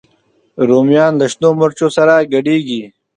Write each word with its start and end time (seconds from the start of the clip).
رومیان 0.67 1.13
له 1.21 1.25
شنو 1.31 1.49
مرچو 1.59 1.87
سره 1.97 2.13
ګډېږي 2.33 2.83